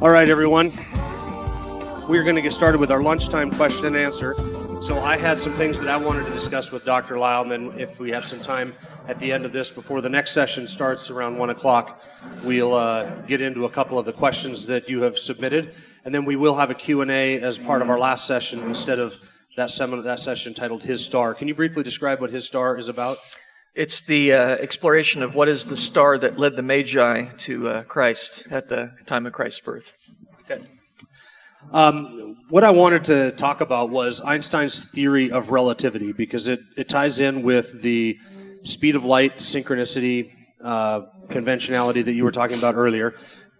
[0.00, 0.70] All right, everyone.
[2.08, 4.34] We're going to get started with our lunchtime question and answer.
[4.80, 7.18] So I had some things that I wanted to discuss with Dr.
[7.18, 8.74] Lisle, and then if we have some time
[9.08, 12.00] at the end of this, before the next session starts around one o'clock,
[12.44, 16.24] we'll uh, get into a couple of the questions that you have submitted, and then
[16.24, 19.18] we will have a Q&A as part of our last session instead of
[19.56, 21.34] that, seminar, that session titled His Star.
[21.34, 23.18] Can you briefly describe what His Star is about?
[23.74, 27.82] It's the uh, exploration of what is the star that led the Magi to uh,
[27.84, 29.84] Christ at the time of Christ's birth.
[30.50, 30.64] Okay.
[31.72, 36.88] Um, what I wanted to talk about was Einstein's theory of relativity because it, it
[36.88, 38.18] ties in with the
[38.62, 40.32] speed of light, synchronicity,
[40.62, 43.14] uh, conventionality that you were talking about earlier.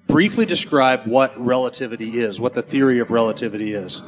[0.07, 4.03] Briefly describe what relativity is, what the theory of relativity is.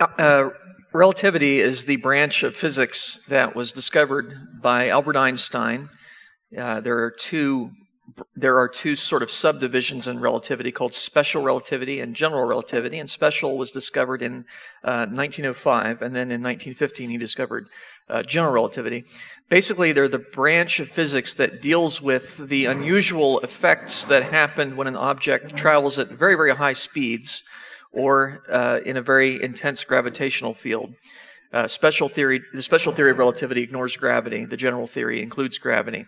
[0.00, 0.50] Uh, uh
[0.94, 5.90] relativity is the branch of physics that was discovered by Albert Einstein.
[6.56, 7.70] Uh, there are two
[8.36, 12.98] there are two sort of subdivisions in relativity called special relativity and general relativity.
[12.98, 14.44] And special was discovered in
[14.84, 17.66] uh, 1905, and then in 1915 he discovered
[18.10, 19.04] uh, general relativity.
[19.48, 24.86] Basically, they're the branch of physics that deals with the unusual effects that happen when
[24.86, 27.42] an object travels at very, very high speeds
[27.94, 30.94] or uh, in a very intense gravitational field.
[31.52, 34.44] Uh, special theory, the special theory of relativity ignores gravity.
[34.44, 36.04] The general theory includes gravity.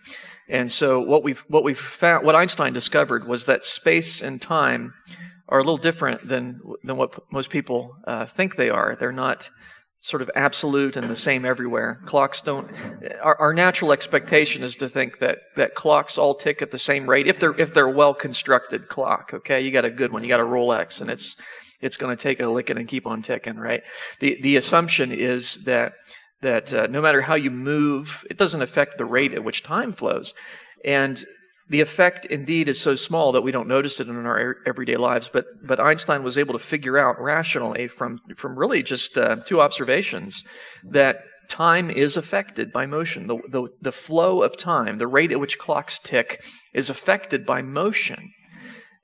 [0.49, 4.93] And so what we've what we've found, what Einstein discovered was that space and time
[5.47, 8.97] are a little different than than what most people uh, think they are.
[8.99, 9.49] They're not
[9.99, 11.99] sort of absolute and the same everywhere.
[12.05, 12.69] Clocks don't.
[13.21, 17.09] Our, our, natural expectation is to think that that clocks all tick at the same
[17.09, 19.31] rate if they're if they're well constructed clock.
[19.33, 20.23] Okay, you got a good one.
[20.23, 21.35] You got a Rolex, and it's
[21.81, 23.81] it's going to take a licking and keep on ticking, right?
[24.19, 25.93] The the assumption is that
[26.41, 29.93] that uh, no matter how you move, it doesn't affect the rate at which time
[29.93, 30.33] flows,
[30.85, 31.25] and
[31.69, 35.29] the effect indeed is so small that we don't notice it in our everyday lives.
[35.31, 39.61] But but Einstein was able to figure out rationally from from really just uh, two
[39.61, 40.43] observations
[40.91, 43.27] that time is affected by motion.
[43.27, 47.61] The, the the flow of time, the rate at which clocks tick, is affected by
[47.61, 48.31] motion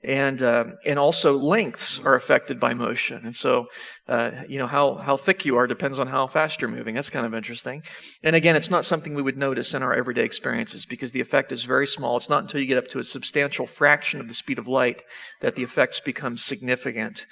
[0.04, 3.22] and uh, and also lengths are affected by motion.
[3.24, 3.66] And so,
[4.08, 6.94] uh, you know how how thick you are depends on how fast you're moving.
[6.94, 7.82] That's kind of interesting.
[8.22, 11.52] And again, it's not something we would notice in our everyday experiences because the effect
[11.52, 12.16] is very small.
[12.16, 15.02] It's not until you get up to a substantial fraction of the speed of light
[15.40, 17.24] that the effects become significant.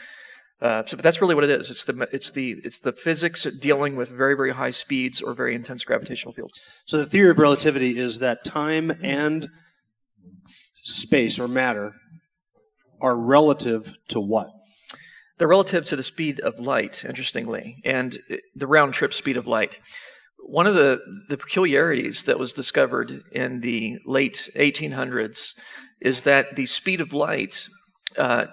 [0.62, 1.70] Uh, so, but that's really what it is.
[1.70, 5.54] It's the it's the it's the physics dealing with very very high speeds or very
[5.54, 6.52] intense gravitational fields.
[6.86, 9.48] So the theory of relativity is that time and
[10.84, 11.94] space or matter
[13.02, 14.48] are relative to what?
[15.38, 18.16] They're relative to the speed of light, interestingly, and
[18.54, 19.76] the round trip speed of light.
[20.38, 20.98] One of the,
[21.28, 25.54] the peculiarities that was discovered in the late 1800s
[26.00, 27.68] is that the speed of light,
[28.16, 28.46] uh,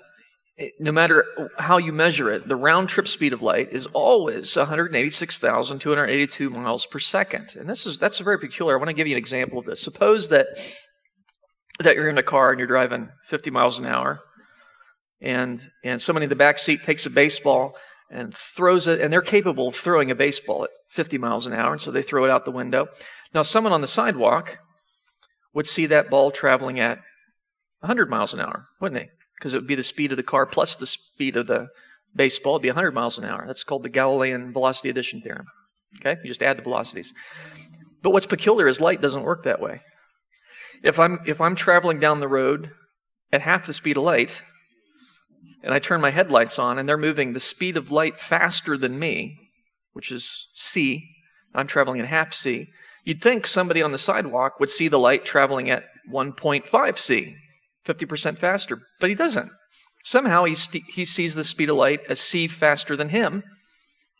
[0.79, 1.25] no matter
[1.57, 6.99] how you measure it, the round trip speed of light is always 186,282 miles per
[6.99, 7.53] second.
[7.55, 8.75] And this is that's very peculiar.
[8.75, 9.81] I want to give you an example of this.
[9.81, 10.47] Suppose that
[11.79, 14.19] that you're in a car and you're driving 50 miles an hour
[15.21, 17.75] and and somebody in the back seat takes a baseball
[18.11, 21.73] and throws it, and they're capable of throwing a baseball at 50 miles an hour,
[21.73, 22.87] and so they throw it out the window.
[23.33, 24.57] Now, someone on the sidewalk
[25.53, 26.97] would see that ball traveling at
[27.81, 29.09] 100 miles an hour, wouldn't they?
[29.37, 31.67] Because it would be the speed of the car plus the speed of the
[32.15, 32.55] baseball.
[32.55, 33.45] It'd be 100 miles an hour.
[33.45, 35.45] That's called the Galilean velocity addition theorem.
[35.99, 37.13] Okay, you just add the velocities.
[38.01, 39.81] But what's peculiar is light doesn't work that way.
[40.83, 42.71] If I'm if I'm traveling down the road
[43.31, 44.31] at half the speed of light,
[45.63, 48.99] and I turn my headlights on, and they're moving the speed of light faster than
[48.99, 49.37] me,
[49.93, 51.03] which is c.
[51.53, 52.67] I'm traveling at half c.
[53.03, 57.35] You'd think somebody on the sidewalk would see the light traveling at 1.5 c,
[57.85, 59.51] 50% faster, but he doesn't.
[60.03, 63.43] Somehow he, st- he sees the speed of light as c faster than him,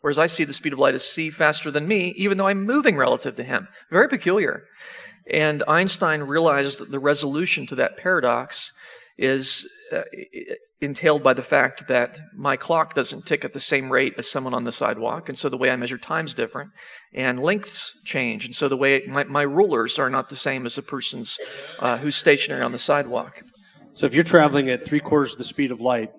[0.00, 2.64] whereas I see the speed of light as c faster than me, even though I'm
[2.64, 3.68] moving relative to him.
[3.90, 4.64] Very peculiar.
[5.30, 8.70] And Einstein realized the resolution to that paradox
[9.20, 10.00] is uh,
[10.80, 14.54] entailed by the fact that my clock doesn't tick at the same rate as someone
[14.54, 16.70] on the sidewalk, and so the way I measure time is different,
[17.14, 20.78] and lengths change, and so the way my, my rulers are not the same as
[20.78, 21.36] a person's
[21.80, 23.42] uh, who's stationary on the sidewalk.
[23.92, 26.10] So if you're traveling at three quarters the speed of light,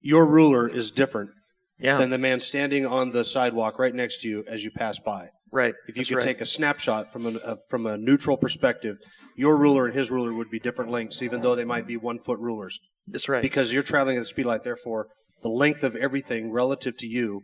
[0.00, 1.30] your ruler is different
[1.78, 1.98] yeah.
[1.98, 5.28] than the man standing on the sidewalk right next to you as you pass by.
[5.52, 5.74] Right.
[5.86, 6.24] If you That's could right.
[6.24, 8.96] take a snapshot from a, a, uh, from a neutral perspective,
[9.36, 12.18] your ruler and his ruler would be different lengths, even though they might be one
[12.18, 12.80] foot rulers.
[13.06, 13.42] That's right.
[13.42, 15.08] Because you're traveling at the speed of light, therefore,
[15.42, 17.42] the length of everything relative to you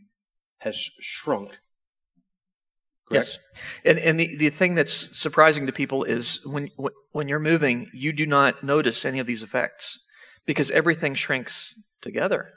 [0.61, 1.51] has sh- shrunk.
[3.09, 3.27] Correct?
[3.27, 3.39] Yes.
[3.85, 6.71] And, and the, the thing that's surprising to people is when,
[7.13, 9.99] when you're moving, you do not notice any of these effects
[10.47, 12.53] because everything shrinks together.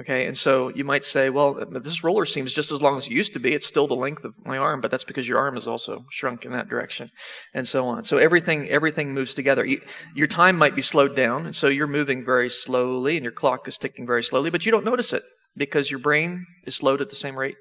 [0.00, 3.06] Okay, and so you might say, well, uh, this roller seems just as long as
[3.06, 3.52] it used to be.
[3.52, 6.44] It's still the length of my arm, but that's because your arm is also shrunk
[6.44, 7.10] in that direction,
[7.54, 8.04] and so on.
[8.04, 9.64] So everything everything moves together.
[9.64, 9.80] You,
[10.14, 13.66] your time might be slowed down, and so you're moving very slowly, and your clock
[13.66, 15.24] is ticking very slowly, but you don't notice it
[15.56, 17.56] because your brain is slowed at the same rate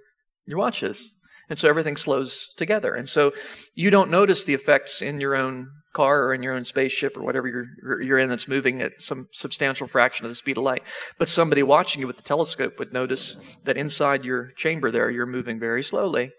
[0.47, 1.11] your watch is.
[1.49, 2.93] And so everything slows together.
[2.95, 3.31] And so
[3.73, 7.23] you don't notice the effects in your own car or in your own spaceship or
[7.23, 10.83] whatever you're, you're in that's moving at some substantial fraction of the speed of light.
[11.17, 15.25] But somebody watching you with the telescope would notice that inside your chamber there, you're
[15.25, 16.31] moving very slowly.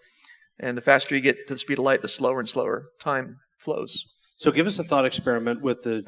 [0.59, 3.37] And the faster you get to the speed of light, the slower and slower time
[3.57, 4.05] flows.
[4.37, 6.03] So give us a thought experiment with the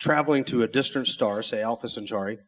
[0.00, 2.38] traveling to a distant star, say Alpha Centauri,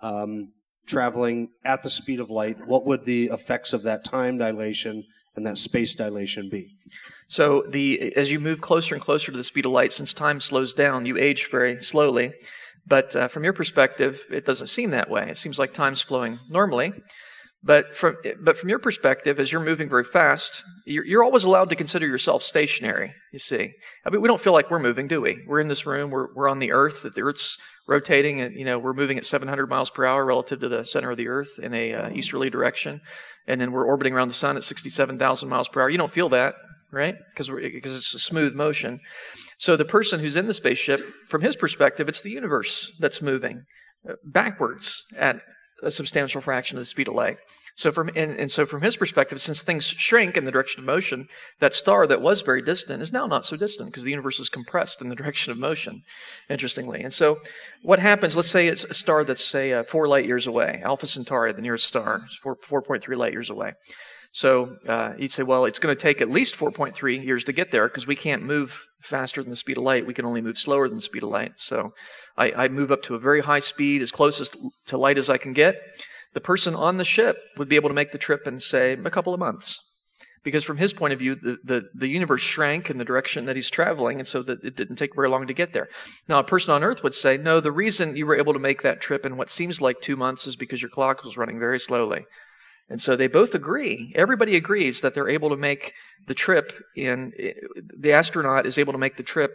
[0.00, 0.52] um,
[0.86, 2.66] traveling at the speed of light.
[2.66, 5.04] What would the effects of that time dilation
[5.38, 6.76] and that space dilation be?
[7.28, 10.40] So the as you move closer and closer to the speed of light, since time
[10.40, 12.32] slows down, you age very slowly.
[12.86, 15.28] But uh, from your perspective, it doesn't seem that way.
[15.30, 16.92] It seems like time's flowing normally.
[17.68, 21.68] But from but from your perspective, as you're moving very fast, you're, you're always allowed
[21.68, 23.12] to consider yourself stationary.
[23.30, 23.74] You see,
[24.06, 25.44] I mean, we don't feel like we're moving, do we?
[25.46, 26.10] We're in this room.
[26.10, 27.02] We're we're on the Earth.
[27.02, 30.68] The Earth's rotating, and you know we're moving at 700 miles per hour relative to
[30.70, 33.02] the center of the Earth in a uh, easterly direction,
[33.46, 35.90] and then we're orbiting around the sun at 67,000 miles per hour.
[35.90, 36.54] You don't feel that,
[36.90, 37.16] right?
[37.36, 37.50] Because
[37.94, 38.98] it's a smooth motion.
[39.58, 43.62] So the person who's in the spaceship, from his perspective, it's the universe that's moving
[44.08, 45.42] uh, backwards at
[45.82, 47.38] a substantial fraction of the speed of light.
[47.76, 50.86] So from and, and, so from his perspective, since things shrink in the direction of
[50.86, 51.28] motion,
[51.60, 54.48] that star that was very distant is now not so distant because the universe is
[54.48, 56.02] compressed in the direction of motion.
[56.50, 57.38] Interestingly, and so
[57.82, 58.34] what happens?
[58.34, 61.62] Let's say it's a star that's say uh, four light years away, Alpha Centauri, the
[61.62, 63.74] nearest star, is four four point three light years away.
[64.32, 67.72] So uh, you'd say, well, it's going to take at least 4.3 years to get
[67.72, 68.72] there because we can't move
[69.02, 70.06] faster than the speed of light.
[70.06, 71.52] We can only move slower than the speed of light.
[71.56, 71.92] So
[72.38, 74.50] I, I move up to a very high speed, as close as,
[74.86, 75.74] to light as I can get.
[76.34, 79.10] The person on the ship would be able to make the trip in, say, a
[79.10, 79.78] couple of months.
[80.44, 83.56] Because from his point of view, the, the, the universe shrank in the direction that
[83.56, 85.88] he's traveling, and so that it didn't take very long to get there.
[86.28, 88.82] Now, a person on Earth would say, no, the reason you were able to make
[88.82, 91.80] that trip in what seems like two months is because your clock was running very
[91.80, 92.24] slowly.
[92.88, 94.12] And so they both agree.
[94.14, 95.92] Everybody agrees that they're able to make
[96.26, 97.32] the trip in
[97.98, 99.52] the astronaut is able to make the trip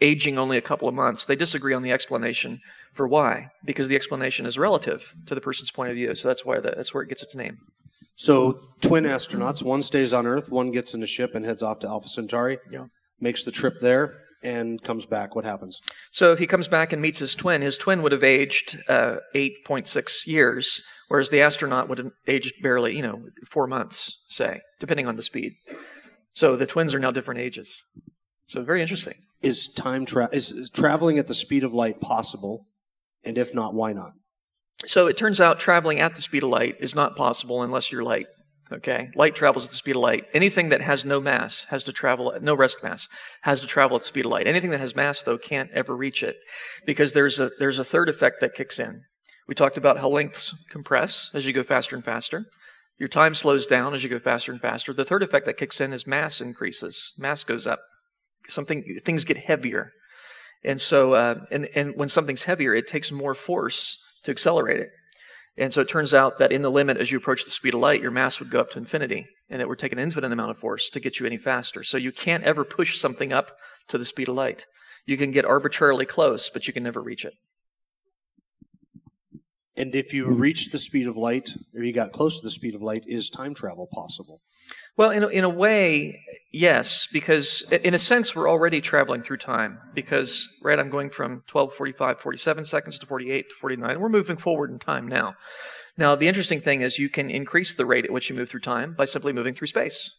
[0.00, 1.24] aging only a couple of months.
[1.24, 2.60] They disagree on the explanation
[2.94, 6.14] for why, because the explanation is relative to the person's point of view.
[6.14, 7.58] So that's why the, that's where it gets its name.
[8.14, 11.78] So twin astronauts, one stays on Earth, one gets in a ship and heads off
[11.80, 12.58] to Alpha Centauri.
[12.70, 12.86] Yeah.
[13.20, 15.34] Makes the trip there and comes back.
[15.34, 15.80] What happens?
[16.12, 19.16] So if he comes back and meets his twin, his twin would have aged uh,
[19.34, 25.06] 8.6 years, whereas the astronaut would have aged barely, you know, four months, say, depending
[25.06, 25.52] on the speed.
[26.32, 27.82] So the twins are now different ages.
[28.48, 29.14] So very interesting.
[29.46, 32.66] Is time tra- is traveling at the speed of light possible?
[33.22, 34.10] And if not, why not?
[34.86, 38.02] So it turns out traveling at the speed of light is not possible unless you're
[38.02, 38.26] light.
[38.72, 40.24] Okay, light travels at the speed of light.
[40.34, 43.06] Anything that has no mass has to travel no rest mass
[43.42, 44.48] has to travel at the speed of light.
[44.48, 46.34] Anything that has mass though can't ever reach it
[46.84, 49.00] because there's a there's a third effect that kicks in.
[49.46, 52.46] We talked about how lengths compress as you go faster and faster.
[52.98, 54.92] Your time slows down as you go faster and faster.
[54.92, 57.12] The third effect that kicks in is mass increases.
[57.16, 57.78] Mass goes up
[58.48, 59.92] something things get heavier.
[60.64, 64.90] And so uh, and and when something's heavier it takes more force to accelerate it.
[65.58, 67.80] And so it turns out that in the limit as you approach the speed of
[67.80, 70.50] light your mass would go up to infinity and it would take an infinite amount
[70.50, 71.82] of force to get you any faster.
[71.82, 73.50] So you can't ever push something up
[73.88, 74.64] to the speed of light.
[75.06, 77.34] You can get arbitrarily close but you can never reach it.
[79.78, 82.74] And if you reach the speed of light or you got close to the speed
[82.74, 84.40] of light is time travel possible
[84.96, 86.22] well, in a, in a way,
[86.52, 89.78] yes, because in a sense, we're already traveling through time.
[89.94, 94.00] Because, right, I'm going from 12, 45, 47 seconds to 48 to 49.
[94.00, 95.34] We're moving forward in time now.
[95.98, 98.60] Now, the interesting thing is you can increase the rate at which you move through
[98.60, 100.10] time by simply moving through space.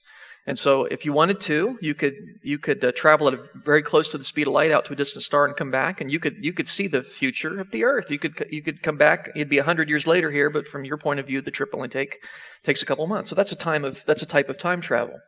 [0.45, 3.83] And so, if you wanted to, you could you could uh, travel at a very
[3.83, 6.09] close to the speed of light out to a distant star and come back, and
[6.09, 8.09] you could you could see the future of the Earth.
[8.09, 9.29] You could you could come back.
[9.35, 11.89] It'd be hundred years later here, but from your point of view, the trip only
[11.89, 12.19] take
[12.63, 13.29] takes a couple months.
[13.29, 15.19] So that's a time of that's a type of time travel.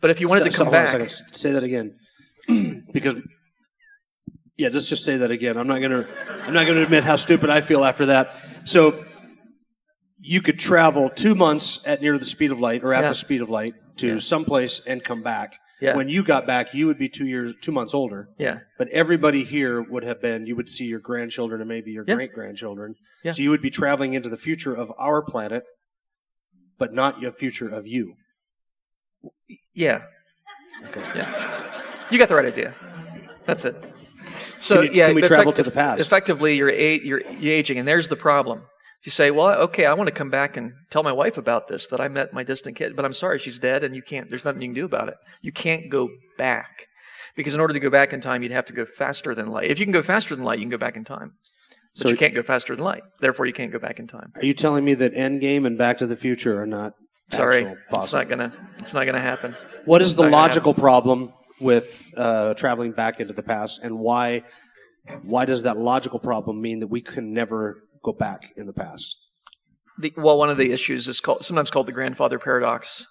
[0.00, 1.96] But if you wanted to come back, say that again,
[2.92, 3.16] because
[4.56, 5.56] yeah, let's just say that again.
[5.56, 6.06] I'm not gonna
[6.42, 8.40] I'm not gonna admit how stupid I feel after that.
[8.64, 9.04] So
[10.18, 13.08] you could travel two months at near the speed of light or at yeah.
[13.08, 14.18] the speed of light to yeah.
[14.18, 15.54] someplace and come back.
[15.80, 15.94] Yeah.
[15.96, 18.30] When you got back, you would be two years, two months older.
[18.36, 18.60] Yeah.
[18.78, 20.44] But everybody here would have been.
[20.44, 22.14] You would see your grandchildren and maybe your yeah.
[22.16, 22.96] great grandchildren.
[23.22, 23.30] Yeah.
[23.30, 25.62] So you would be traveling into the future of our planet,
[26.78, 28.14] but not your future of you.
[29.72, 30.02] Yeah.
[30.88, 31.00] Okay.
[31.14, 31.82] Yeah.
[32.10, 32.74] You got the right idea.
[33.46, 33.76] That's it.
[34.60, 36.00] So Can you- yeah, can we effect- travel to the past?
[36.00, 38.62] Effectively, you're, a- you're you're aging, and there's the problem.
[39.04, 41.86] You say, well, okay, I want to come back and tell my wife about this
[41.88, 44.28] that I met my distant kid, but I'm sorry, she's dead, and you can't.
[44.28, 45.14] There's nothing you can do about it.
[45.40, 46.68] You can't go back
[47.36, 49.70] because in order to go back in time, you'd have to go faster than light.
[49.70, 51.32] If you can go faster than light, you can go back in time.
[51.94, 53.02] But So- you can't go faster than light.
[53.20, 54.32] Therefore, you can't go back in time.
[54.34, 56.94] Are you telling me that Endgame and Back to the Future are not
[57.30, 58.52] Sorry, it's not gonna.
[58.80, 59.54] It's not gonna happen.
[59.84, 64.44] What is the logical problem with uh, traveling back into the past, and why
[65.22, 69.16] why does that logical problem mean that we can never go back in the past?
[70.00, 73.04] The, well, one of the issues is called sometimes called the grandfather paradox.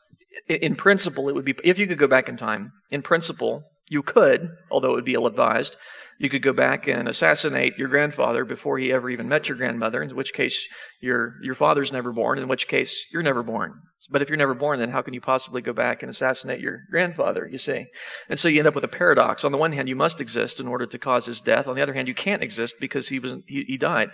[0.49, 2.71] I- In principle, it would be if you could go back in time.
[2.91, 5.75] In principle, you could, although it would be ill-advised.
[6.19, 10.01] You could go back and assassinate your grandfather before he ever even met your grandmother.
[10.01, 10.65] In which case,
[10.99, 12.39] your your father's never born.
[12.39, 13.73] In which case, you're never born.
[14.09, 16.79] But if you're never born, then how can you possibly go back and assassinate your
[16.89, 17.47] grandfather?
[17.51, 17.85] You see,
[18.29, 19.43] and so you end up with a paradox.
[19.43, 21.67] On the one hand, you must exist in order to cause his death.
[21.67, 24.09] On the other hand, you can't exist because he was he, he died.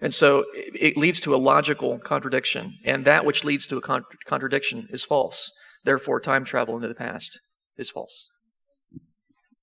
[0.00, 3.80] And so it it leads to a logical contradiction, and that which leads to a
[3.80, 5.50] con- contradiction is false.
[5.84, 7.38] Therefore, time travel into the past
[7.76, 8.28] is false.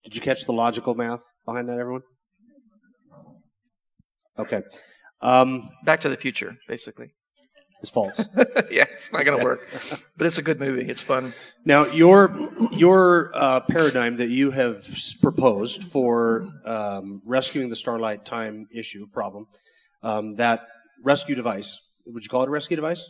[0.03, 2.03] Did you catch the logical math behind that, everyone?
[4.37, 4.61] Okay.
[5.21, 7.07] Um, Back to the Future, basically.
[7.81, 8.19] it's false.
[8.69, 9.61] yeah, it's not going to work,
[10.17, 10.89] but it's a good movie.
[10.89, 11.33] It's fun.
[11.63, 12.35] Now, your
[12.71, 14.85] your uh, paradigm that you have
[15.21, 19.47] proposed for um, rescuing the Starlight Time issue problem,
[20.05, 20.61] um, that
[21.03, 23.05] rescue device, would you call it a rescue device?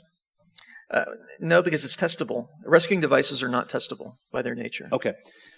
[1.40, 2.48] No, because it's testable.
[2.66, 4.88] Rescuing devices are not testable by their nature.
[4.94, 5.14] Okay,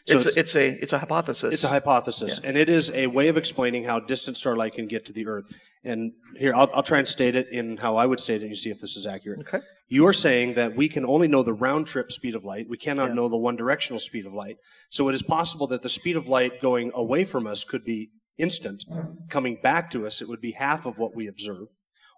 [0.07, 1.53] so it's, it's, a, it's a it's a hypothesis.
[1.53, 5.05] it's a hypothesis, and it is a way of explaining how distant starlight can get
[5.05, 5.45] to the Earth.
[5.83, 8.49] And here, I'll, I'll try and state it in how I would state it, and
[8.49, 9.41] you see if this is accurate.
[9.41, 9.59] okay.
[9.89, 12.67] You are saying that we can only know the round trip speed of light.
[12.67, 13.15] We cannot Yeah.
[13.15, 14.57] know the one directional speed of light.
[14.89, 18.09] So it is possible that the speed of light going away from us could be
[18.37, 18.83] instant.
[19.29, 21.69] Coming back to us, it would be half of what we observe.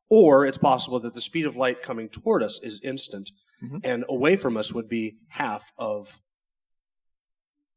[0.09, 3.31] Or it's possible that the speed of light coming toward us is instant
[3.63, 3.81] Mhm.
[3.83, 6.21] and away from us would be half of,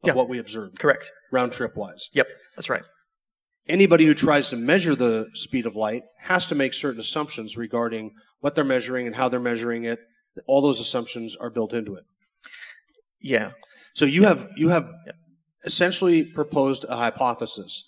[0.02, 0.14] of Yeah.
[0.14, 0.74] what we observe.
[0.78, 1.10] Correct.
[1.30, 2.10] round trip wise.
[2.12, 2.84] Yep, that's right.
[3.66, 8.14] Anybody who tries to measure the speed of light has to make certain assumptions regarding
[8.40, 9.98] what they're measuring and how they're measuring it.
[10.46, 12.04] All those assumptions are built into it.
[13.20, 13.52] Yeah.
[13.94, 14.90] So you have you have
[15.64, 17.84] essentially proposed a hypothesis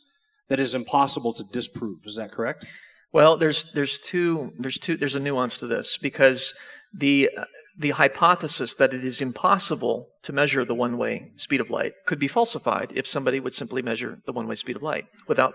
[0.48, 2.00] that is impossible to disprove.
[2.06, 2.66] Is that correct?
[3.12, 6.52] Well, there's there's two there's two there's a nuance to this because
[6.92, 7.30] the
[7.78, 12.28] the hypothesis that it is impossible to measure the one-way speed of light could be
[12.28, 15.54] falsified if somebody would simply measure the one-way speed of light without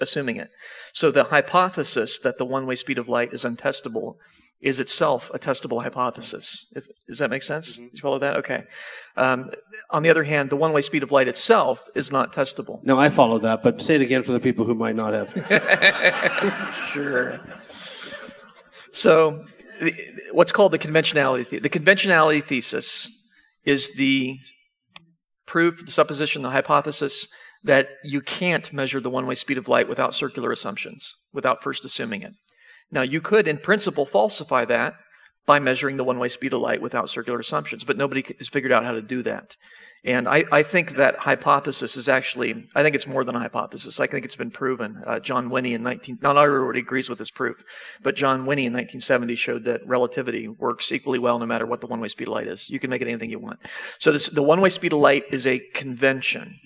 [0.00, 0.48] assuming it.
[0.92, 4.16] So the hypothesis that the one-way speed of light is untestable
[4.60, 6.66] is itself a testable hypothesis.
[6.72, 7.76] If, does that make sense?
[7.76, 8.36] You follow that?
[8.38, 8.64] Okay.
[9.16, 9.50] Um,
[9.90, 12.82] on the other hand, the one-way speed of light itself is not testable.
[12.82, 15.30] No, I follow that, but say it again for the people who might not have.
[16.92, 17.40] sure.
[18.92, 19.44] So,
[19.80, 19.92] the,
[20.32, 23.08] what's called the conventionality the- the conventionality thesis
[23.64, 24.38] is the
[25.46, 27.28] proof, the supposition, the hypothesis
[27.64, 32.22] that you can't measure the one-way speed of light without circular assumptions, without first assuming
[32.22, 32.32] it.
[32.90, 34.94] Now, you could, in principle, falsify that
[35.46, 38.84] by measuring the one-way speed of light without circular assumptions, but nobody has figured out
[38.84, 39.56] how to do that.
[40.04, 43.98] And I, I think that hypothesis is actually, I think it's more than a hypothesis.
[43.98, 45.02] I think it's been proven.
[45.04, 47.56] Uh, John Winnie in 19, not everybody agrees with this proof,
[48.02, 51.88] but John Winnie in 1970 showed that relativity works equally well no matter what the
[51.88, 52.70] one-way speed of light is.
[52.70, 53.58] You can make it anything you want.
[53.98, 56.56] So this, the one-way speed of light is a convention.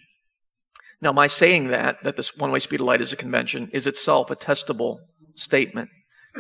[1.01, 4.31] Now, my saying that, that this one-way speed of light is a convention, is itself
[4.31, 4.99] a testable
[5.37, 5.89] statement.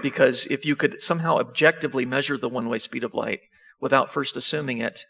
[0.02, 3.40] Because if you could somehow objectively measure the one-way speed of light
[3.80, 5.04] without first assuming it,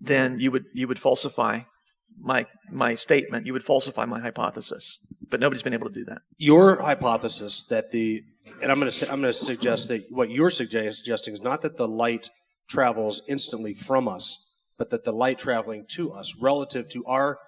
[0.00, 1.60] then you would you would falsify
[2.18, 3.46] my my statement.
[3.46, 4.98] You would falsify my hypothesis.
[5.30, 6.18] But nobody's been able to do that.
[6.38, 8.24] Your hypothesis that the
[8.62, 11.76] and I'm going to I'm going to suggest that what you're suggesting is not that
[11.76, 12.28] the light
[12.68, 14.38] travels instantly from us,
[14.78, 17.38] but that the light traveling to us relative to our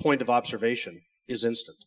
[0.00, 1.78] point of observation is instant.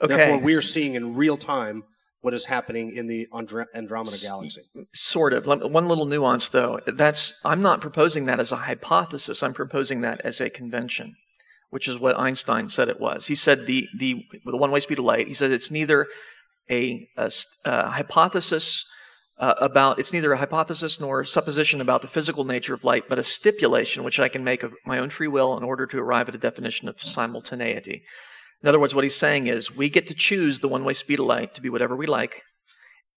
[0.00, 0.16] Okay.
[0.16, 1.84] Therefore, we are seeing in real time
[2.20, 4.62] what is happening in the Andromeda galaxy.
[4.94, 5.46] Sort of.
[5.46, 6.80] One little nuance, though.
[6.86, 9.42] That's I'm not proposing that as a hypothesis.
[9.42, 11.14] I'm proposing that as a convention,
[11.70, 13.26] which is what Einstein said it was.
[13.26, 15.28] He said the the the one-way speed of light.
[15.28, 16.06] He said it's neither
[16.70, 17.08] a
[17.64, 18.84] hypothesis
[19.38, 23.04] uh, about it's neither a hypothesis nor a supposition about the physical nature of light,
[23.08, 25.98] but a stipulation which I can make of my own free will in order to
[25.98, 28.02] arrive at a definition of simultaneity.
[28.62, 31.26] In other words, what he's saying is we get to choose the one-way speed of
[31.26, 32.42] light to be whatever we like,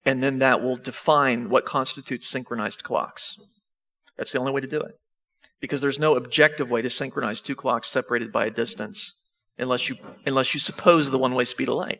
[0.05, 3.35] and then that will define what constitutes synchronized clocks.
[4.17, 4.93] That's the only way to do it.
[5.59, 9.13] Because there's no objective way to synchronize two clocks separated by a distance
[9.57, 9.95] unless you
[10.25, 11.99] unless you suppose the one-way speed of light.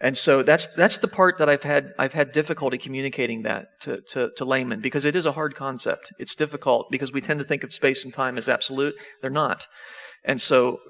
[0.00, 4.02] And so that's that's the part that I've had I've had difficulty communicating that to,
[4.12, 6.12] to, to laymen because it is a hard concept.
[6.18, 8.94] It's difficult because we tend to think of space and time as absolute.
[9.22, 9.66] They're not.
[10.24, 10.80] And so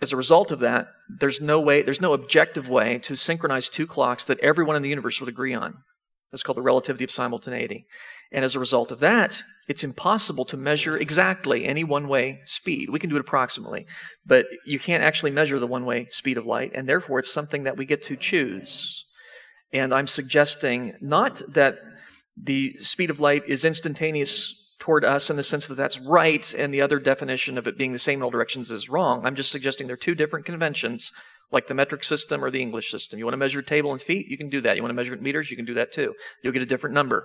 [0.00, 0.88] as a result of that,
[1.20, 4.88] there's no way, there's no objective way to synchronize two clocks that everyone in the
[4.88, 5.74] universe would agree on.
[6.30, 7.86] That's called the relativity of simultaneity.
[8.32, 12.90] And as a result of that, it's impossible to measure exactly any one way speed.
[12.90, 13.86] We can do it approximately,
[14.26, 17.64] but you can't actually measure the one way speed of light, and therefore it's something
[17.64, 19.04] that we get to choose.
[19.72, 21.76] And I'm suggesting not that
[22.36, 24.54] the speed of light is instantaneous
[24.86, 27.92] toward us in the sense that that's right, and the other definition of it being
[27.92, 29.26] the same in all directions is wrong.
[29.26, 31.10] I'm just suggesting they're two different conventions,
[31.50, 33.18] like the metric system or the English system.
[33.18, 34.28] You want to measure a table in feet?
[34.28, 34.76] You can do that.
[34.76, 35.50] You want to measure it in meters?
[35.50, 36.14] You can do that too.
[36.44, 37.24] You'll get a different number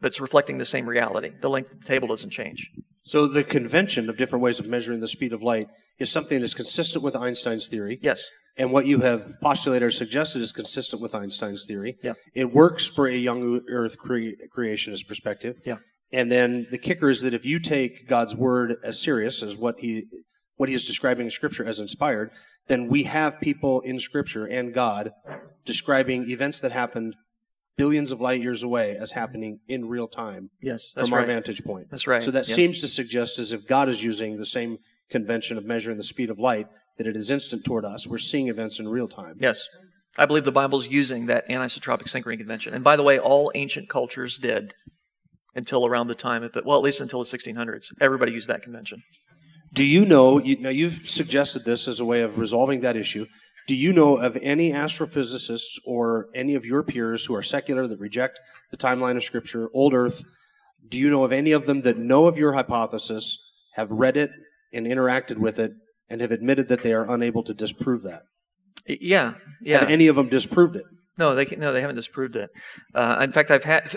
[0.00, 1.32] that's reflecting the same reality.
[1.40, 2.64] The length of the table doesn't change.
[3.04, 5.66] So the convention of different ways of measuring the speed of light
[5.98, 7.98] is something that's consistent with Einstein's theory.
[8.00, 8.24] Yes.
[8.56, 11.96] And what you have postulated or suggested is consistent with Einstein's theory.
[12.04, 12.12] Yeah.
[12.34, 15.56] It works for a young Earth cre- creationist perspective.
[15.66, 15.78] Yeah.
[16.12, 19.80] And then the kicker is that if you take God's word as serious as what
[19.80, 20.04] he
[20.56, 22.30] what he is describing in Scripture as inspired,
[22.68, 25.12] then we have people in Scripture and God
[25.64, 27.16] describing events that happened
[27.76, 30.92] billions of light years away as happening in real time Yes.
[30.94, 31.20] From right.
[31.20, 31.88] our vantage point.
[31.90, 32.22] That's right.
[32.22, 32.54] So that Yeah.
[32.54, 34.76] seems to suggest as if God is using the same
[35.10, 36.66] convention of measuring the speed of light,
[36.98, 38.06] that it is instant toward us.
[38.06, 39.38] We're seeing events in real time.
[39.40, 39.66] Yes.
[40.18, 42.74] I believe the Bible's using that anisotropic synchrony convention.
[42.74, 44.74] And by the way, all ancient cultures did
[45.54, 47.86] until around the time of it, well, at least until the 1600s.
[48.00, 49.02] Everybody used that convention.
[49.72, 53.26] Do you know, you, now you've suggested this as a way of resolving that issue.
[53.66, 57.98] Do you know of any astrophysicists or any of your peers who are secular that
[57.98, 58.40] reject
[58.70, 60.24] the timeline of Scripture, old Earth?
[60.86, 63.38] Do you know of any of them that know of your hypothesis,
[63.74, 64.30] have read it
[64.72, 65.72] and interacted with it,
[66.10, 68.22] and have admitted that they are unable to disprove that?
[68.86, 69.34] Yeah.
[69.62, 69.80] Yeah.
[69.80, 70.84] Have any of them disproved it?
[71.18, 72.50] No, they no, they haven't disproved it.
[72.94, 73.96] Uh, in fact, I've had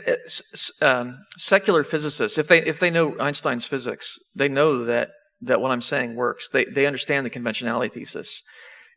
[0.82, 2.38] um, secular physicists.
[2.38, 6.50] If they if they know Einstein's physics, they know that that what I'm saying works.
[6.52, 8.44] They they understand the conventionality thesis,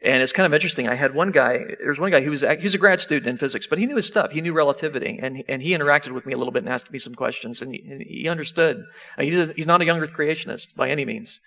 [0.03, 0.89] and it's kind of interesting.
[0.89, 1.61] I had one guy.
[1.81, 3.97] There's one guy who was he was a grad student in physics, but he knew
[3.97, 4.33] his stuff.
[4.33, 6.99] He knew relativity, and and he interacted with me a little bit and asked me
[6.99, 8.83] some questions, and he, and he understood.
[9.19, 11.39] He's not a young Earth creationist by any means.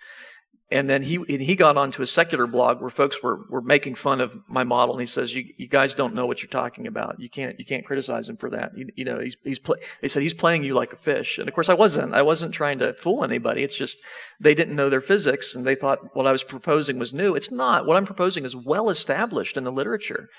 [0.72, 3.94] And then he and he got onto a secular blog where folks were, were making
[3.94, 6.86] fun of my model, and he says, "You, you guys don't know what you're talking
[6.86, 7.20] about.
[7.20, 8.70] You can't you can't criticize him for that.
[8.74, 11.46] You, you know, he's he's play, they said he's playing you like a fish." And
[11.46, 12.14] of course, I wasn't.
[12.14, 13.62] I wasn't trying to fool anybody.
[13.62, 13.98] It's just
[14.40, 17.34] they didn't know their physics, and they thought what I was proposing was new.
[17.34, 17.84] It's not.
[17.84, 20.30] What I'm proposing is well established in the literature.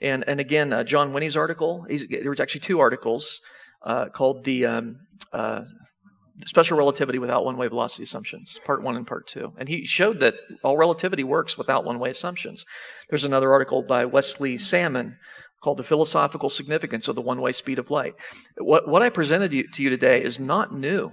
[0.00, 1.86] And and again, uh, John Winnie's article.
[1.88, 3.40] There was actually two articles
[3.84, 4.96] uh, called the um,
[5.32, 5.60] uh,
[6.44, 9.52] special relativity without one-way velocity assumptions, part one and part two.
[9.58, 12.64] And he showed that all relativity works without one-way assumptions.
[13.08, 15.16] There's another article by Wesley Salmon
[15.62, 18.14] called The Philosophical Significance of the One-Way Speed of Light.
[18.58, 21.10] What, what I presented you, to you today is not new.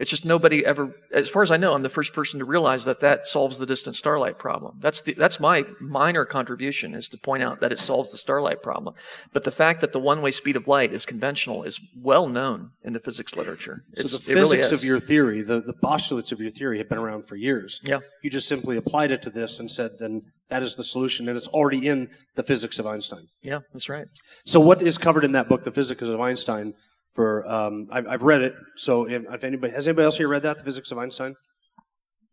[0.00, 2.84] It's just nobody ever, as far as I know, I'm the first person to realize
[2.84, 4.78] that that solves the distant starlight problem.
[4.80, 8.60] That's the, that's my minor contribution is to point out that it solves the starlight
[8.60, 8.94] problem.
[9.32, 12.92] But the fact that the one-way speed of light is conventional is well known in
[12.92, 13.84] the physics literature.
[13.94, 16.78] So It's- the it really physics of your theory, the, the postulates of your theory
[16.78, 17.80] have been around for years.
[17.84, 18.00] Yeah.
[18.22, 21.36] You just simply applied it to this and said, then that is the solution, and
[21.36, 23.28] it's already in the physics of Einstein.
[23.42, 24.06] Yeah, that's right.
[24.44, 26.74] So what is covered in that book, The Physics of Einstein?
[27.14, 28.54] For um, I've, I've read it.
[28.76, 31.36] So if, if anybody has anybody else here read that, The Physics of Einstein?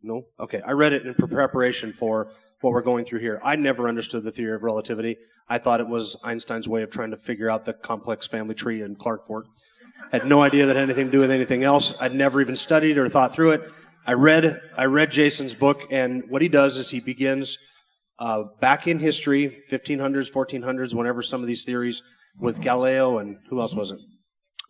[0.02, 0.24] No.
[0.40, 3.40] Okay, I read it in preparation for what we're going through here.
[3.44, 5.18] I never understood the theory of relativity.
[5.48, 8.82] I thought it was Einstein's way of trying to figure out the complex family tree
[8.82, 9.46] in Clark Fork.
[10.12, 11.94] Had no idea that had anything to do with anything else.
[12.00, 13.62] I'd never even studied or thought through it.
[14.06, 17.60] I read I read Jason's book, and what he does is he begins
[18.18, 22.02] uh, back in history, 1500s, 1400s, whenever some of these theories
[22.40, 24.00] with Galileo and who else was it?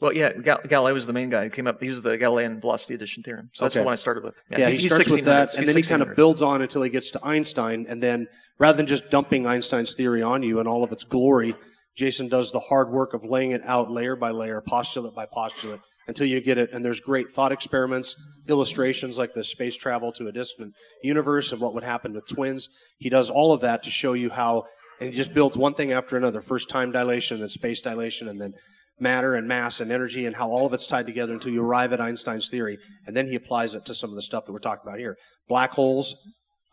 [0.01, 1.79] Well, yeah, Gal- Galileo was the main guy who came up.
[1.79, 3.49] He was the Galilean velocity addition theorem.
[3.53, 3.81] So that's Okay.
[3.81, 4.33] the one I started with.
[4.49, 6.89] Yeah, he, he's starts with that, and then he kind of builds on until he
[6.89, 10.83] gets to Einstein, and then rather than just dumping Einstein's theory on you and all
[10.83, 11.55] of its glory,
[11.95, 15.81] Jason does the hard work of laying it out layer by layer, postulate by postulate,
[16.07, 16.71] until you get it.
[16.73, 18.15] And there's great thought experiments,
[18.49, 22.69] illustrations like the space travel to a distant universe and what would happen with twins.
[22.97, 24.63] He does all of that to show you how,
[24.99, 28.41] and he just builds one thing after another: first time dilation, then space dilation, and
[28.41, 28.53] then
[28.99, 31.91] matter and mass and energy and how all of it's tied together until you arrive
[31.91, 32.77] at Einstein's theory.
[33.05, 35.17] And then he applies it to some of the stuff that we're talking about here.
[35.47, 36.15] Black holes,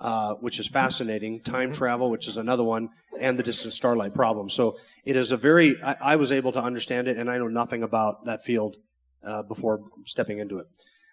[0.00, 4.48] uh, which is fascinating, time travel, which is another one, and the distant starlight problem.
[4.48, 7.48] So it is a very, I, I was able to understand it, and I know
[7.48, 8.76] nothing about that field
[9.24, 10.66] uh, before stepping into it.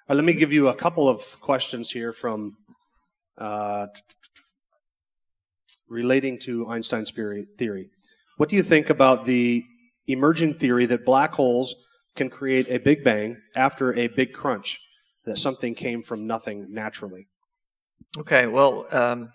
[0.07, 2.57] Right, let me give you a couple of questions here from
[3.37, 3.87] uh,
[5.89, 7.47] relating to Einstein's theory.
[7.57, 7.89] theory.
[8.37, 9.63] What do you think about the
[10.07, 11.75] emerging theory that black holes
[12.15, 14.79] can create a big bang after a big crunch,
[15.25, 17.27] that something came from nothing naturally?
[18.17, 19.29] Okay, well, um,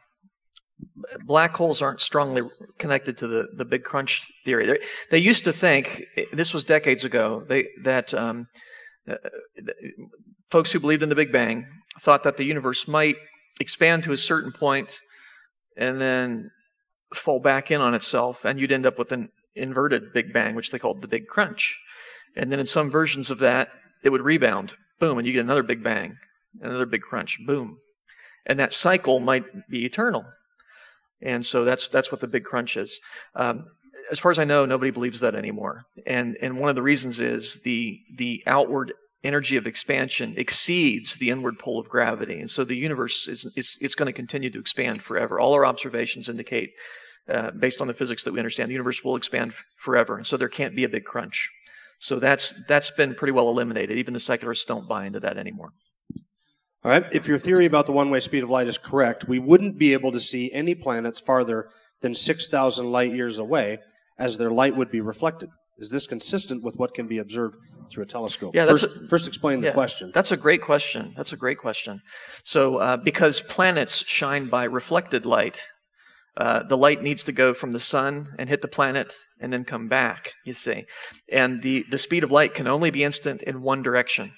[1.27, 2.43] black holes aren't strongly
[2.79, 4.67] connected to the, the big crunch theory.
[4.67, 4.79] They,
[5.11, 6.03] they used to think,
[6.33, 8.47] this was decades ago, they, that um,
[9.11, 9.17] uh,
[10.51, 11.67] folks who believed in the Big Bang
[12.01, 13.17] thought that the universe might
[13.61, 14.99] expand to a certain point
[15.77, 16.51] and then
[17.15, 20.71] fall back in on itself, and you'd end up with an inverted Big Bang, which
[20.71, 21.77] they called the Big Crunch.
[22.37, 23.69] And then in some versions of that,
[24.03, 26.17] it would rebound, boom, and you get another Big Bang,
[26.61, 27.79] another Big Crunch, boom.
[28.47, 30.25] And that cycle might be eternal.
[31.23, 32.99] And so that's that's what the Big Crunch is.
[33.35, 33.67] Um,
[34.11, 35.85] as far as I know, nobody believes that anymore.
[36.07, 41.31] And and one of the reasons is the the outward energy of expansion exceeds the
[41.31, 42.41] inward pull of gravity.
[42.41, 45.39] And so the universe is, is it's going to continue to expand forever.
[45.39, 46.71] All our observations indicate,
[47.29, 50.17] uh, based on the physics that we understand, the universe will expand forever.
[50.17, 51.49] And so there can't be a big crunch.
[52.01, 53.99] So that's that's been pretty well eliminated.
[53.99, 55.73] Even the secularists don't buy into that anymore.
[56.83, 57.05] All right.
[57.13, 60.13] If your theory about the one-way speed of light is correct, we wouldn't be able
[60.13, 61.69] to see any planets farther
[62.01, 63.79] than 6,000 light years away,
[64.19, 65.51] as their light would be reflected.
[65.79, 67.57] Is this consistent with what can be observed
[67.91, 68.55] through a telescope?
[68.55, 70.11] Yeah, first, a, first explain the yeah, question.
[70.15, 71.13] That's a great question.
[71.17, 72.01] That's a great question.
[72.45, 75.59] So, uh, because planets shine by reflected light,
[76.37, 79.65] uh, the light needs to go from the sun and hit the planet and then
[79.65, 80.85] come back, you see.
[81.33, 84.33] And the, the speed of light can only be instant in one direction,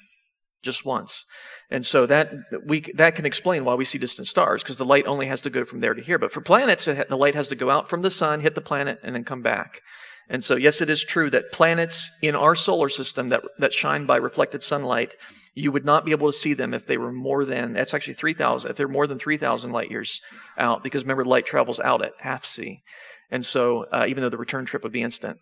[0.62, 1.24] just once.
[1.70, 2.30] And so that
[2.66, 5.50] we that can explain why we see distant stars because the light only has to
[5.50, 6.18] go from there to here.
[6.18, 8.98] But for planets, the light has to go out from the sun, hit the planet,
[9.02, 9.80] and then come back.
[10.28, 14.06] And so, yes, it is true that planets in our solar system that, that shine
[14.06, 15.14] by reflected sunlight,
[15.54, 18.14] you would not be able to see them if they were more than, that's actually
[18.14, 20.20] 3,000, if they're more than 3,000 light years
[20.58, 22.82] out, because remember, light travels out at half C.
[23.30, 25.38] And so, uh, even though the return trip would be instant.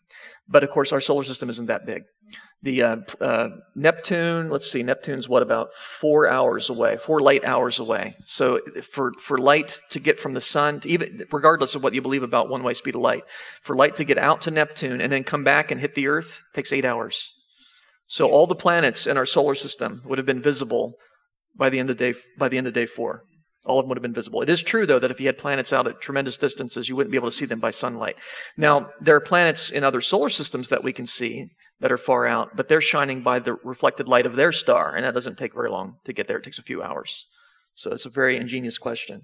[0.48, 2.04] But of course, our solar system isn't that big.
[2.62, 5.70] The uh, uh, Neptune, let's see, Neptune's what about
[6.00, 8.14] four hours away, four light hours away.
[8.26, 8.60] So
[8.92, 12.50] for for light to get from the sun, even regardless of what you believe about
[12.50, 13.24] one-way speed of light,
[13.62, 16.38] for light to get out to Neptune and then come back and hit the Earth
[16.52, 17.30] takes eight hours.
[18.10, 20.94] So all the planets in our solar system would have been visible
[21.54, 23.22] by the end of day by the end of day four.
[23.66, 24.42] All of them would have been visible.
[24.42, 27.12] It is true, though, that if you had planets out at tremendous distances, you wouldn't
[27.12, 28.16] be able to see them by sunlight.
[28.56, 32.26] Now, there are planets in other solar systems that we can see that are far
[32.26, 35.54] out, but they're shining by the reflected light of their star, and that doesn't take
[35.54, 36.38] very long to get there.
[36.38, 37.26] It takes a few hours.
[37.76, 39.22] So it's a very ingenious question.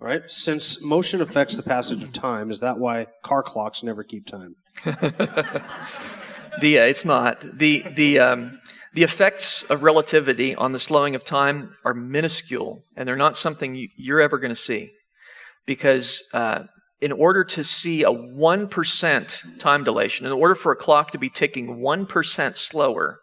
[0.00, 0.28] All right.
[0.28, 4.56] Since motion affects the passage of time, is that why car clocks never keep time?
[6.60, 8.60] the uh, it's not the the um,
[8.94, 13.74] the effects of relativity on the slowing of time are minuscule, and they're not something
[13.74, 14.90] you, are ever going to see,
[15.66, 16.62] because uh,
[17.02, 21.28] in order to see a 1% time dilation, in order for a clock to be
[21.28, 23.20] ticking 1% slower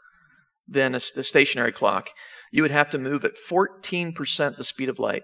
[0.67, 2.09] than a, a stationary clock,
[2.51, 5.23] you would have to move at 14% the speed of light.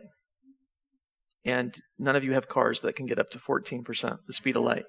[1.50, 4.64] And none of you have cars that can get up to 14% the speed of
[4.64, 4.86] light.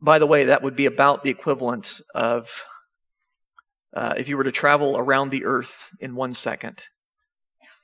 [0.00, 2.48] By the way, that would be about the equivalent of
[3.94, 6.76] uh, if you were to travel around the Earth in one second.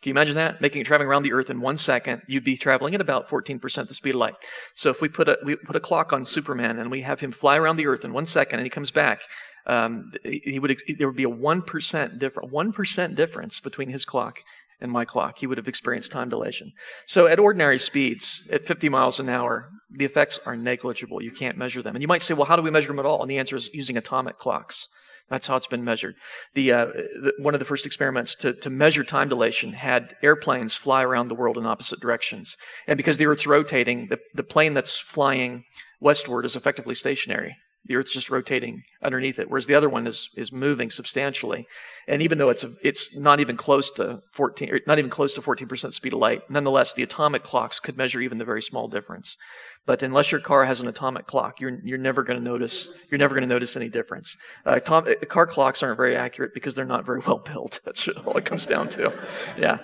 [0.03, 0.61] Can you imagine that?
[0.61, 3.95] Making traveling around the Earth in one second, you'd be traveling at about 14% the
[3.95, 4.35] speed of light.
[4.75, 7.31] So if we put a we put a clock on Superman and we have him
[7.31, 9.21] fly around the Earth in one second and he comes back,
[9.67, 14.05] um, he would there would be a one percent difference one percent difference between his
[14.05, 14.41] clock
[14.83, 15.39] and my clock.
[15.39, 16.73] He would have experienced time dilation.
[17.07, 21.23] So at ordinary speeds, at 50 miles an hour, the effects are negligible.
[21.23, 21.95] You can't measure them.
[21.95, 23.23] And you might say, well, how do we measure them at all?
[23.23, 24.89] And the answer is using atomic clocks.
[25.31, 26.17] That's how it's been measured.
[26.55, 30.75] The, uh, the, one of the first experiments to, to measure time dilation had airplanes
[30.75, 32.57] fly around the world in opposite directions.
[32.87, 35.65] And because the Earth's rotating, the, the plane that's flying
[36.01, 37.57] westward is effectively stationary.
[37.87, 41.67] The Earth's just rotating underneath it, whereas the other one is is moving substantially.
[42.09, 45.43] And even though it's a, it's not even close to 14, not even close to
[45.43, 49.37] 14% speed of light, nonetheless, the atomic clocks could measure even the very small difference.
[49.85, 53.19] But unless your car has an atomic clock, you're you're never going to notice you're
[53.19, 54.37] never going to notice any difference.
[54.65, 57.81] Uh, uh, car clocks aren't very accurate because they're not very well built.
[57.85, 59.13] That's all it comes down to.
[59.59, 59.79] Yeah.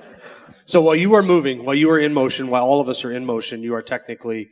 [0.67, 3.13] So while you are moving, while you are in motion, while all of us are
[3.13, 4.51] in motion, you are technically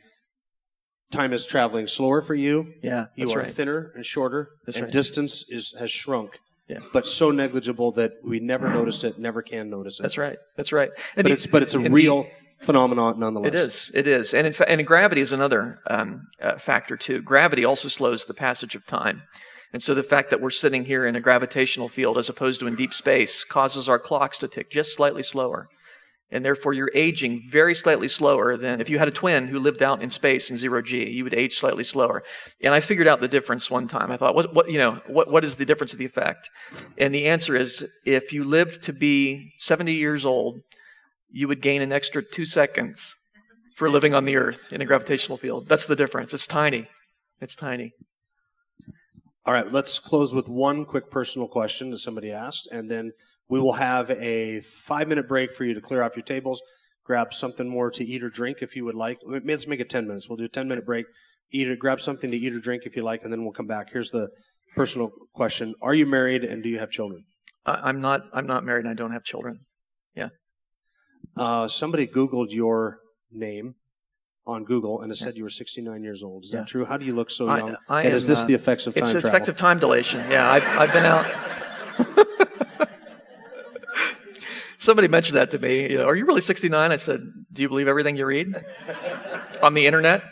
[1.11, 2.73] time is traveling slower for you.
[2.81, 3.47] Yeah, you are right.
[3.47, 4.93] thinner and shorter, that's and right.
[4.93, 6.39] distance is has shrunk.
[6.67, 6.79] Yeah.
[6.91, 10.03] But so negligible that we never notice it, never can notice it.
[10.03, 10.37] That's right.
[10.57, 10.89] That's right.
[11.15, 13.53] And but the, it's but it's a real the, phenomenon nonetheless.
[13.53, 13.91] It is.
[13.93, 14.33] It is.
[14.33, 17.21] And in fact, and gravity is another um, uh, factor too.
[17.21, 19.21] Gravity also slows the passage of time.
[19.73, 22.67] And so the fact that we're sitting here in a gravitational field as opposed to
[22.67, 25.67] in deep space causes our clocks to tick just slightly slower.
[26.31, 29.81] And therefore you're aging very slightly slower than if you had a twin who lived
[29.81, 31.09] out in space in zero g.
[31.09, 32.23] You would age slightly slower.
[32.61, 34.11] And I figured out the difference one time.
[34.11, 36.49] I thought, what, what you know, what, what is the difference of the effect?
[36.97, 40.59] And the answer is, if you lived to be 70 years old,
[41.31, 43.15] you would gain an extra two seconds
[43.75, 45.67] for living on the Earth in a gravitational field.
[45.69, 46.33] That's the difference.
[46.33, 46.87] It's tiny.
[47.41, 47.93] It's tiny.
[49.45, 53.13] All right, let's close with one quick personal question that somebody asked, and then
[53.49, 56.61] we will have a five minute break for you to clear off your tables,
[57.03, 59.19] grab something more to eat or drink if you would like.
[59.25, 60.29] Let's make it 10 minutes.
[60.29, 61.05] We'll do a 10 minute break,
[61.51, 63.67] eat or grab something to eat or drink if you like, and then we'll come
[63.67, 63.89] back.
[63.91, 64.29] Here's the
[64.75, 67.23] personal question Are you married and do you have children?
[67.65, 68.21] I, am not.
[68.33, 69.59] I'm not married and I don't have children.
[70.15, 70.29] Yeah.
[71.35, 72.99] Uh, somebody Googled your
[73.31, 73.75] name
[74.45, 76.45] on Google and it said you were 69 years old.
[76.45, 76.59] Is Yeah.
[76.59, 76.85] that true?
[76.85, 77.75] How do you look so young?
[77.89, 79.49] I and is this uh, the effects of time It's travel?
[79.49, 80.19] of time dilation.
[80.31, 81.25] Yeah, I've, I've been out.
[84.79, 85.89] Somebody mentioned that to me.
[85.89, 86.91] You know, are you really 69?
[86.91, 87.21] I said,
[87.53, 88.53] do you believe everything you read
[89.63, 90.23] on the internet?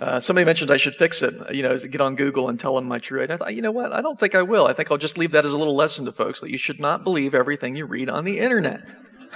[0.00, 1.34] Uh, somebody mentioned I should fix it.
[1.54, 3.30] You know, get on Google and tell them my true age.
[3.30, 3.92] I thought, you know what?
[3.92, 4.66] I don't think I will.
[4.66, 6.80] I think I'll just leave that as a little lesson to folks that you should
[6.80, 8.80] not believe everything you read on the internet.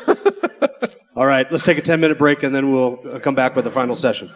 [1.16, 3.64] All right, let's take a 10 minute break and then we'll uh, come back with
[3.64, 4.30] the final session.